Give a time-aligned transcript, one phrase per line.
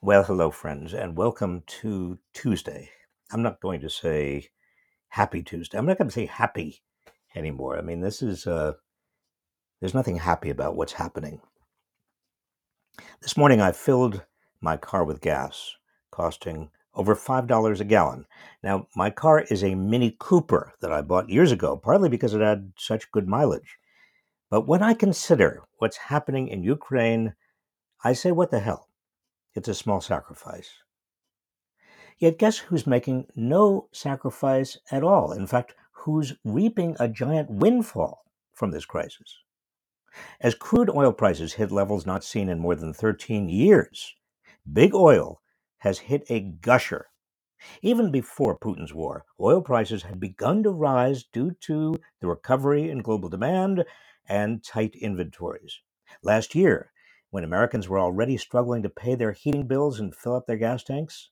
[0.00, 2.90] Well, hello, friends, and welcome to Tuesday.
[3.32, 4.50] I'm not going to say
[5.08, 5.76] happy Tuesday.
[5.76, 6.84] I'm not going to say happy
[7.34, 7.76] anymore.
[7.76, 8.74] I mean, this is, uh,
[9.80, 11.40] there's nothing happy about what's happening.
[13.22, 14.24] This morning, I filled
[14.60, 15.74] my car with gas,
[16.12, 18.24] costing over $5 a gallon.
[18.62, 22.40] Now, my car is a Mini Cooper that I bought years ago, partly because it
[22.40, 23.78] had such good mileage.
[24.48, 27.34] But when I consider what's happening in Ukraine,
[28.04, 28.87] I say, what the hell?
[29.58, 30.70] It's a small sacrifice.
[32.16, 35.32] Yet guess who's making no sacrifice at all?
[35.32, 39.36] In fact, who's reaping a giant windfall from this crisis?
[40.40, 44.14] As crude oil prices hit levels not seen in more than 13 years,
[44.72, 45.42] big oil
[45.78, 47.06] has hit a gusher.
[47.82, 53.02] Even before Putin's war, oil prices had begun to rise due to the recovery in
[53.02, 53.84] global demand
[54.28, 55.80] and tight inventories.
[56.22, 56.92] Last year,
[57.30, 60.82] when Americans were already struggling to pay their heating bills and fill up their gas
[60.82, 61.30] tanks?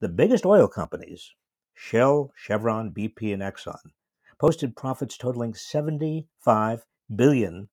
[0.00, 1.32] The biggest oil companies,
[1.74, 3.92] Shell, Chevron, BP, and Exxon,
[4.38, 6.82] posted profits totaling $75
[7.14, 7.68] billion.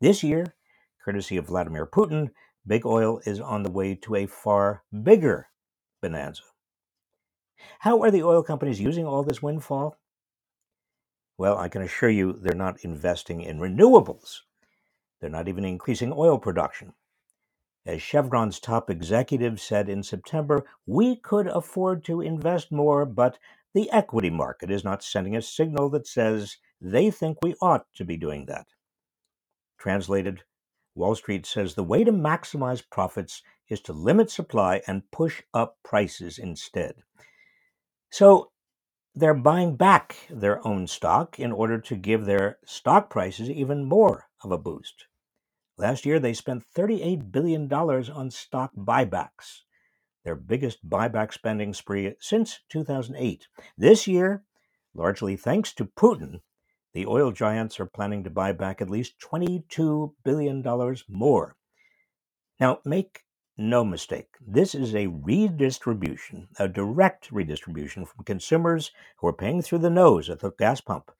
[0.00, 0.54] This year,
[1.04, 2.30] courtesy of Vladimir Putin,
[2.66, 5.48] big oil is on the way to a far bigger
[6.02, 6.42] bonanza.
[7.80, 9.96] How are the oil companies using all this windfall?
[11.38, 14.40] Well, I can assure you they're not investing in renewables
[15.20, 16.92] they're not even increasing oil production.
[17.86, 23.38] As Chevron's top executive said in September, we could afford to invest more, but
[23.74, 28.04] the equity market is not sending a signal that says they think we ought to
[28.04, 28.66] be doing that.
[29.78, 30.42] Translated,
[30.94, 35.76] Wall Street says the way to maximize profits is to limit supply and push up
[35.84, 36.94] prices instead.
[38.10, 38.50] So
[39.14, 44.26] they're buying back their own stock in order to give their stock prices even more
[44.46, 45.06] of a boost.
[45.76, 49.62] Last year, they spent $38 billion on stock buybacks,
[50.24, 53.48] their biggest buyback spending spree since 2008.
[53.76, 54.44] This year,
[54.94, 56.40] largely thanks to Putin,
[56.94, 60.64] the oil giants are planning to buy back at least $22 billion
[61.08, 61.56] more.
[62.58, 63.24] Now, make
[63.58, 69.78] no mistake, this is a redistribution, a direct redistribution from consumers who are paying through
[69.78, 71.10] the nose at the gas pump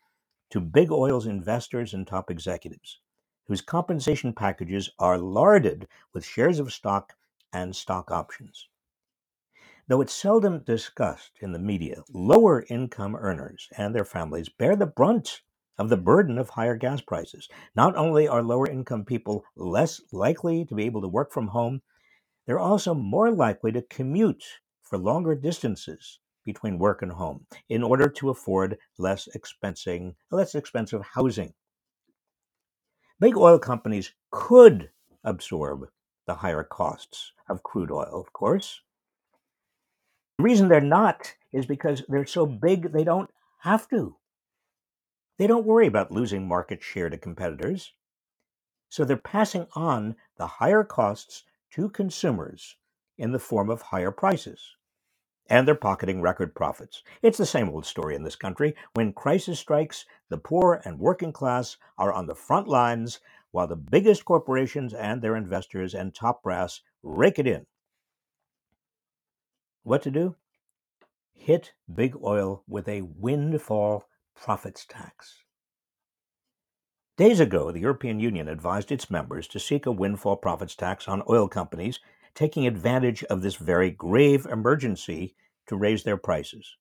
[0.51, 3.01] to big oil's investors and top executives
[3.47, 7.15] whose compensation packages are larded with shares of stock
[7.53, 8.69] and stock options.
[9.89, 14.87] Though it's seldom discussed in the media, lower income earners and their families bear the
[14.87, 15.43] brunt
[15.79, 17.49] of the burden of higher gas prices.
[17.77, 21.83] Not only are lower income people less likely to be able to work from home,
[22.47, 24.43] they're also more likely to commute
[24.83, 31.03] for longer distances between work and home in order to afford less expensive, less expensive
[31.03, 31.53] housing
[33.19, 34.91] Big oil companies could
[35.25, 35.89] absorb
[36.27, 38.83] the higher costs of crude oil, of course.
[40.39, 44.17] The reason they're not is because they're so big they don't have to.
[45.39, 47.93] They don't worry about losing market share to competitors.
[48.91, 52.77] So they're passing on the higher costs to consumers
[53.17, 54.77] in the form of higher prices
[55.49, 57.03] and they're pocketing record profits.
[57.23, 58.75] It's the same old story in this country.
[58.95, 63.21] When crisis strikes, the poor and working class are on the front lines,
[63.51, 67.67] while the biggest corporations and their investors and top brass rake it in.
[69.83, 70.35] What to do?
[71.33, 75.43] Hit big oil with a windfall profits tax.
[77.17, 81.23] Days ago, the European Union advised its members to seek a windfall profits tax on
[81.31, 82.01] oil companies
[82.35, 85.35] taking advantage of this very grave emergency
[85.67, 86.77] to raise their prices.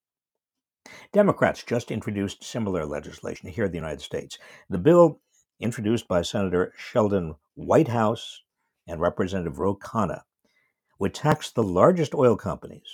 [1.13, 4.37] Democrats just introduced similar legislation here in the United States.
[4.69, 5.21] The bill,
[5.59, 8.41] introduced by Senator Sheldon Whitehouse
[8.87, 10.21] and Representative Ro Khanna,
[10.99, 12.87] would tax the largest oil companies,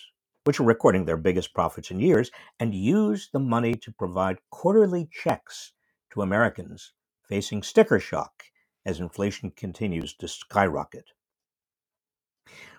[0.43, 5.09] which are recording their biggest profits in years, and use the money to provide quarterly
[5.11, 5.73] checks
[6.11, 6.93] to Americans
[7.27, 8.43] facing sticker shock
[8.85, 11.05] as inflation continues to skyrocket.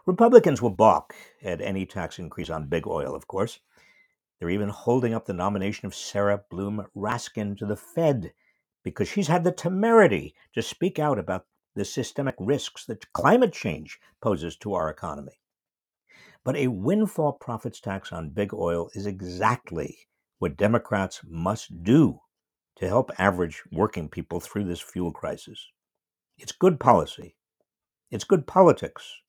[0.05, 3.61] Republicans will balk at any tax increase on big oil, of course.
[4.43, 8.33] They're even holding up the nomination of Sarah Bloom Raskin to the Fed
[8.83, 11.47] because she's had the temerity to speak out about
[11.77, 15.39] the systemic risks that climate change poses to our economy.
[16.43, 19.97] But a windfall profits tax on big oil is exactly
[20.41, 22.19] what Democrats must do
[22.79, 25.69] to help average working people through this fuel crisis.
[26.37, 27.37] It's good policy,
[28.11, 29.21] it's good politics,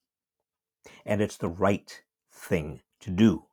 [1.06, 2.02] and it's the right
[2.32, 3.44] thing to do.